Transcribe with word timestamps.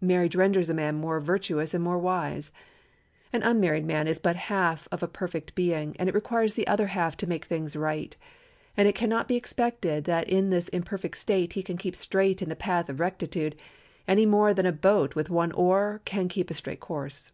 Marriage 0.00 0.34
renders 0.34 0.68
a 0.68 0.74
man 0.74 0.96
more 0.96 1.20
virtuous 1.20 1.72
and 1.72 1.84
more 1.84 1.98
wise. 2.00 2.50
An 3.32 3.44
unmarried 3.44 3.84
man 3.86 4.08
is 4.08 4.18
but 4.18 4.34
half 4.34 4.88
of 4.90 5.04
a 5.04 5.06
perfect 5.06 5.54
being, 5.54 5.94
and 6.00 6.08
it 6.08 6.16
requires 6.16 6.54
the 6.54 6.66
other 6.66 6.88
half 6.88 7.16
to 7.18 7.28
make 7.28 7.44
things 7.44 7.76
right; 7.76 8.16
and 8.76 8.88
it 8.88 8.96
can 8.96 9.08
not 9.08 9.28
be 9.28 9.36
expected 9.36 10.02
that 10.02 10.28
in 10.28 10.50
this 10.50 10.66
imperfect 10.70 11.16
state 11.16 11.52
he 11.52 11.62
can 11.62 11.76
keep 11.76 11.94
straight 11.94 12.42
in 12.42 12.48
the 12.48 12.56
path 12.56 12.88
of 12.88 12.98
rectitude 12.98 13.54
any 14.08 14.26
more 14.26 14.52
than 14.52 14.64
that 14.64 14.70
a 14.72 14.76
boat 14.76 15.14
with 15.14 15.30
one 15.30 15.52
oar 15.52 16.02
can 16.04 16.26
keep 16.26 16.50
a 16.50 16.54
straight 16.54 16.80
course. 16.80 17.30